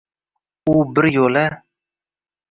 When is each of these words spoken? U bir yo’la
U 0.71 0.77
bir 0.99 1.07
yo’la 1.15 1.43